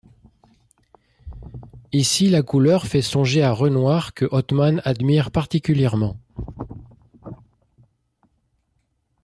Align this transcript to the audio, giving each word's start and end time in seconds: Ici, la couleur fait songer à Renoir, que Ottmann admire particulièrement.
Ici, 1.93 2.27
la 2.31 2.41
couleur 2.41 2.87
fait 2.87 3.03
songer 3.03 3.43
à 3.43 3.51
Renoir, 3.51 4.15
que 4.15 4.25
Ottmann 4.31 4.81
admire 4.83 5.29
particulièrement. 5.29 6.17